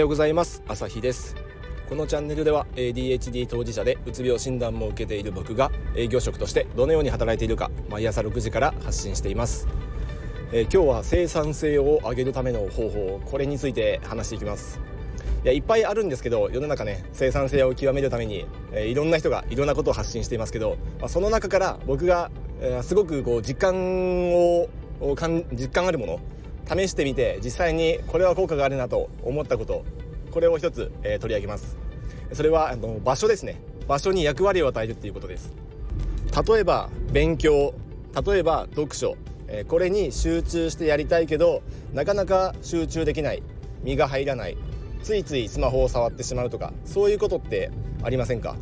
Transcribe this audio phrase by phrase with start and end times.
[0.00, 0.62] ようございます。
[0.68, 1.34] 朝日です。
[1.88, 9.66] このチャンネルでは ADHD 当事者でうつ病診断も受けている僕が営業職としてどのように働いているか毎朝6時から発信しています、
[10.52, 14.78] えー、今日は生産性を上げるための方法これについて話していきます。
[15.44, 22.30] いやいっぱいあるんですけど世の中ね生産性を極めるために、えー、いろんな人がいろんなことを発信していますけど、まあ、その中から僕が、
[22.60, 24.68] えー、すごくこう実感を
[25.52, 26.20] 実感あるもの
[26.68, 29.84] 試してみて実際にこれは効果があるなと思ったこと
[30.30, 31.76] これを一つ、えー、取り上げます。
[32.32, 33.56] それはあの場所ですね。
[33.88, 35.52] 場所に役割を与えるっていうことです。
[36.46, 37.74] 例えば勉強
[38.26, 41.62] 例えば読書、えー、これに集中してやりたいけど
[41.94, 43.42] なかなか集中できない。
[43.82, 44.56] 身が入らない。
[45.02, 47.70] ついついスマホを触ってしまうとかそういうことって
[48.02, 48.56] ありませんか？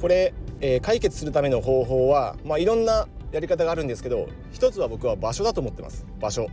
[0.00, 6.06] これ、えー、解決するための方法は、まあ、いろんなやり方があるんですけど一つは僕は場所だと思ってます。
[6.18, 6.48] 場所。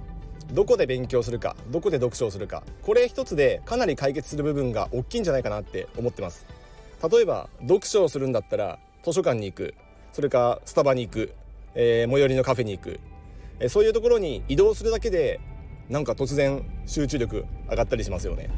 [0.55, 6.45] どこで勉強するかどこで読書をするかこれ一つでかなり解決する部分が大きいんじゃないかなって思ってます。
[7.12, 9.75] 例えば読書をするんだったら図書館に行く
[10.13, 11.34] それかスタバに行く、
[11.75, 13.01] えー、最寄りのカフェに行く、
[13.59, 15.41] えー、そういうところに移動するだけで
[15.89, 18.49] なんか突然集中力上がったりしますよね。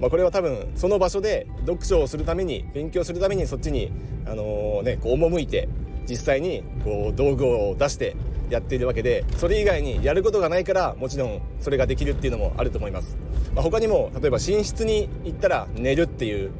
[0.00, 3.92] まあ、これは多分その場所で読書をするために勉強するためにそっちに、
[4.26, 5.68] あのー、ね、こう赴いて
[6.08, 8.16] 実際にこう道具を出して
[8.50, 13.16] やっているわけでそれ以外にやることがないからもちろんそれができるっていうのもあると思います、
[13.54, 16.50] まあ、他にも例えば寝室に行ったら寝るっていう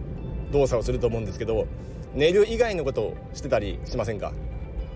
[0.53, 1.67] 動作をすると思うんですけど
[2.14, 4.33] 寝る以外のことをしてたりしませんか？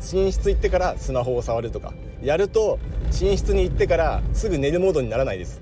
[0.00, 1.92] 寝室行ってからスマホを触るとか。
[2.22, 2.78] やると
[3.20, 5.60] 寝室に行ってからすぐ寝るモードにならないです。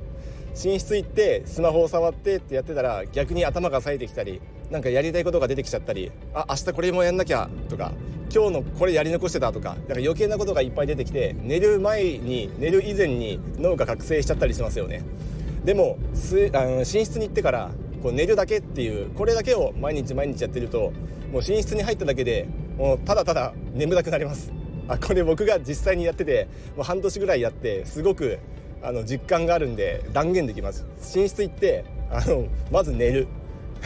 [0.64, 4.40] 寝室行ってスマホを触ってってやってたら逆に頭が冴えてきたり
[4.70, 7.92] なんかやりたいことが出てきちゃったりあ明日これもやんなきゃとか
[8.32, 15.02] 今日のこれやり残してたとかなんか余計なことがいっぱい出てきて寝る前に寝る以前に脳が覚醒しちゃったりしますよね。
[15.64, 17.70] でもすあの寝室に行ってから
[18.02, 20.92] こう寝るだけっていうこれだけを毎日毎日やってると
[21.32, 24.52] もう寝室に入っただけでもうただただ眠たくなります。
[24.88, 28.38] あこれ僕が実際にやっててもう半年ぐらいやってすごく
[28.82, 30.86] あの実感があるんで断言できます。
[31.14, 33.26] 寝室行ってあのまず寝る。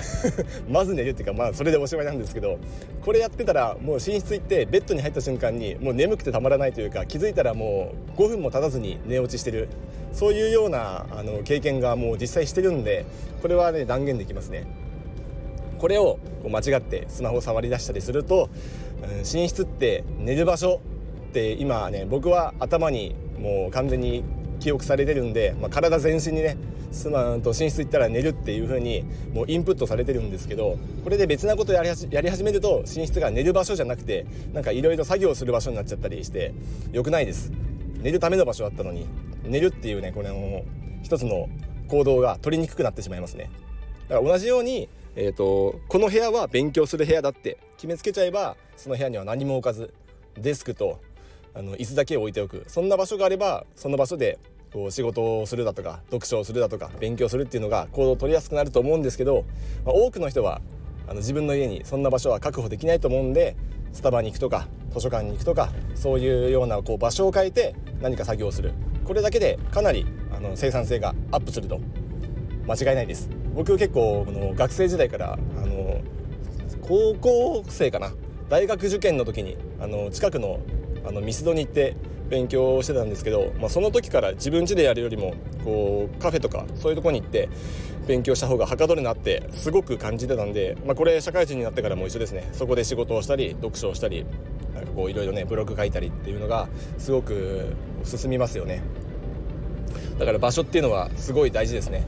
[0.69, 2.59] まず寝るっていうかまあそれでおしまいなんですけど
[3.05, 9.69] これやってたらもう寝室行ってベッドに入った瞬間にもう眠くてたまらないというか気づいたらもう5分も経たずに寝落ちしてる
[10.13, 13.05] そういうようなあの経験がもう実際してるんで
[13.41, 14.67] これはね断言できますね。
[15.79, 18.51] これをこう間違ってスマホを触り出したりすると、
[19.03, 20.81] うん、寝室って寝る場所
[21.31, 24.23] って今ね僕は頭にもう完全に
[24.63, 26.57] 記憶されてるんで、まあ、体全身にね
[26.93, 36.55] すまんと寝室行ったら寝るっていう風にもうインプットされてるんですけどこれで別なことやりやり始めると寝室が寝る場所じゃなくてなんかいろいろ作業する場所になっちゃったりして
[36.93, 37.51] 良くないです。
[38.03, 39.07] 寝るための場所だったのに
[39.45, 40.63] 寝るっていうねこれの
[41.03, 41.49] 一つの
[41.89, 43.51] 行動が取りにくくなってしまいますね。
[44.09, 49.93] だから同じようにえーと、この部屋は勉強する部屋だって決めつけちゃえばその部屋には何も置かず
[50.41, 51.01] デスクと
[51.55, 52.65] あの椅子だけを置いておく。
[52.67, 54.39] そんな場所があればその場所で
[54.73, 59.45] こう仕事をするだとか読書をするだとか勉強するっていうのが行動を取りやすくなると思うんですけど、
[59.85, 60.63] まあ、多くの人は
[61.07, 63.55] あの自分の家にそんな場所は確保できないと思うんで
[63.93, 68.73] スタバに行くとか図書館に行くとかそういうようなこう場所を変えて何か作業をする。
[69.05, 71.81] これだけでかなりあの生産性がアップすると。
[72.67, 73.29] 間違いないです。
[73.55, 76.01] 僕結構この学生時代からあの
[76.81, 78.13] 高校生かな。
[78.49, 80.61] 大学受験の時にあの近くの
[81.05, 81.97] あのミスドに行って
[82.29, 87.49] 勉強してたんですけど、まあ、その時から自分家でやるよりもこうカフェとかそういうとこに行って
[88.07, 92.49] 勉強した方がはかどるなってすごく感じてたんで、まあ、これ社会人になってからも一緒ですね。
[92.53, 94.25] そこで仕事をしたり読書をしたり
[94.75, 96.69] なんかこういろいろねブログ書いたりっていうのが
[96.99, 97.75] すごく
[98.05, 98.83] 進みますよね。
[100.19, 102.07] だから場所っていうのはすごい大事ですね。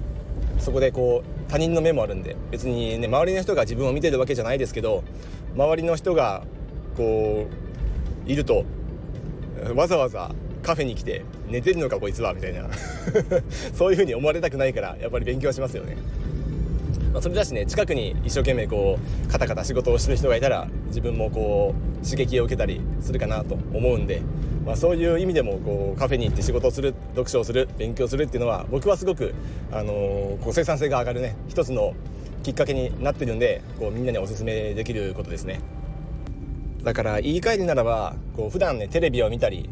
[0.58, 5.04] そこでこう他人の目もあるんで別にね周りの人が自分を見てるわけじゃないですけど
[5.54, 6.44] 周りの人が
[6.96, 7.46] こ
[8.26, 8.64] ういると
[9.74, 10.30] わざわざ
[10.62, 12.68] カフェに来て寝てるのかこいつはみたいな
[13.74, 15.96] そういう風に思われたくないからやっぱり勉強しますよね、
[17.12, 24.22] まあ、それだしね近くに一生懸命こうカタカタ仕事をしてる人がいたら自分もこう刺激を受けたりするかなと思うんで、
[24.64, 29.34] まあ、そういう意味でもこうカフェに行って仕事をする読書をする勉強するっていうのは僕はすごく、
[29.70, 31.94] あのー、こう生産性が上がるね一つの
[32.42, 35.60] きっかけになってるんでこうみんなにおすすめできることですね。
[36.84, 39.68] だから言い換えるならばこう普段ねテレビを見たり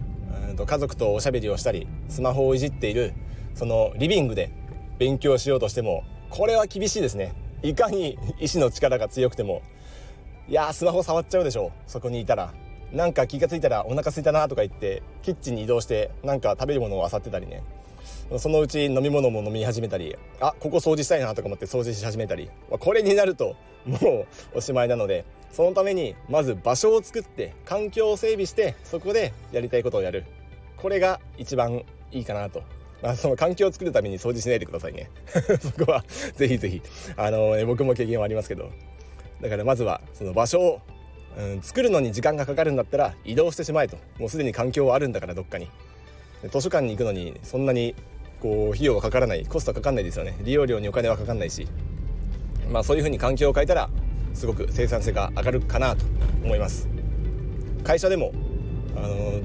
[0.48, 3.12] うんと家族とおしゃべりをしたりスマホをいじっている
[3.54, 4.50] そのリビングで
[4.98, 7.34] 勉強しようとしてもこれは厳しいですね。
[7.62, 9.62] いかに意志の力が強くても
[10.48, 12.52] いやスマホ触っちゃうでしょそこにいたら。
[12.92, 17.62] なんか気が付いたらお腹空いたなとか言ってキッチンに移動してなんか食べるものを漁ってたりね。
[18.38, 22.50] そのうち飲み物も飲み始めたりあここ掃除したいなとか思って掃除し始めたり。
[22.70, 23.56] これになると
[23.86, 30.24] もうおしまいなのでそのためにまず場所を作って環境を整備してそこでやりたいことをやる。
[30.76, 32.62] これが一番いいかなと。
[33.02, 35.10] まあ、その環境を作るために掃除しないでくださいね。
[35.60, 36.04] そこは
[36.34, 36.82] ぜひぜひ。
[37.16, 38.70] あの、ね、僕も経験はありますけど。
[39.40, 40.80] だからまずはその場所を、
[41.36, 43.96] うん、作るのに時間がかかるんだったら移動してしまえと。
[44.18, 45.68] もうすでに環境はあるんだからどっかに。
[46.50, 47.94] 図書館に行くのにそんなに
[48.40, 50.36] こう費用がかからないコストかかんないですよね。
[50.40, 51.66] 利用料にお金はかかんないし。
[52.70, 53.90] まあそういうふうに環境を変えたら
[54.34, 56.04] すごく生産性が上がるかなと
[56.44, 56.88] 思います。
[57.84, 58.32] 会社でも
[58.96, 59.40] あの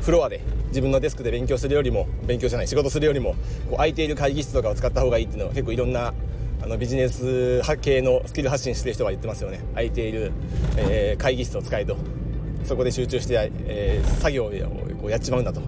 [0.00, 3.32] フロアで自分のデスクで勉強するよりも勉強じゃない仕事するよりも
[3.68, 6.14] こう空いている会議室とかを使った方がいいっていうのは結構いろんな
[6.62, 9.60] あのビジネス系のスキル発信してる人が言ってますよね。
[9.72, 10.32] 空いている、
[10.76, 11.96] えー、会議室を使えと。
[12.64, 14.50] そこで集中して、えー、作業を
[15.00, 15.62] こうやっちまうんだと。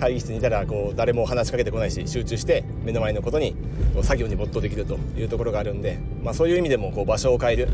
[0.00, 3.54] 会議室にいたらこう誰も話しかけてこないし集中して目の前のことに
[3.94, 7.68] こう作業に没頭できるというところがあるんで、まあ、そういう意味でもこう場所を変える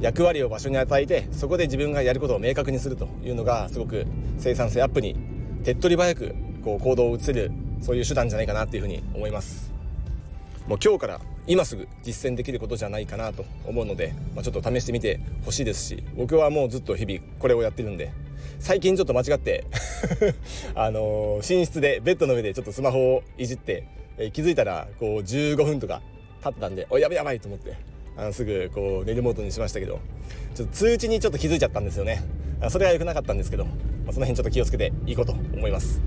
[0.00, 4.04] 役割を場所に与えてそこで自分がやることを明確にするというのがすごく
[4.38, 5.14] 生産性アップに
[5.62, 6.34] 手っ取り早く
[6.64, 9.70] こう行動を移せるそういう手段じゃないかなっていうふうに思います。
[10.66, 18.12] もう今日から今すぐ実践できることじゃないかなと思うので、まあ、ちょっと試してみてほしいですし僕はもうずっと日々これをやってるんで
[18.60, 19.64] 最近ちょっと間違って
[20.76, 23.84] あの、寝室でベッドの上でちょっとスマホをいじって、
[24.18, 26.02] え、気づいたらこう15分とか
[26.44, 27.74] 経ったんでおやばいやばいと思って
[28.16, 29.98] あのすぐこう寝るモードにしましたけど
[30.54, 32.22] ちょっと通知にちょっと気づいちゃったんですよね。
[32.68, 33.70] それは良くなかったんですけど、ま
[34.10, 36.02] あ、その辺ちょっと気をつけていこうと思います。